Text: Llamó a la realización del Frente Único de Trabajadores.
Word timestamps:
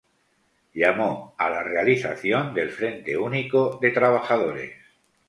Llamó 0.73 1.35
a 1.37 1.47
la 1.51 1.61
realización 1.61 2.55
del 2.55 2.71
Frente 2.71 3.15
Único 3.15 3.77
de 3.79 3.91
Trabajadores. 3.91 4.71